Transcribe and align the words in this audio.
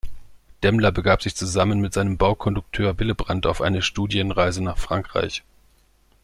Demmler 0.63 0.91
begab 0.91 1.21
sich 1.21 1.35
zusammen 1.35 1.79
mit 1.79 1.93
seinem 1.93 2.17
Baukondukteur 2.17 2.97
Willebrand 2.97 3.45
auf 3.45 3.61
eine 3.61 3.83
Studienreise 3.83 4.63
nach 4.63 4.79
Frankreich. 4.79 5.43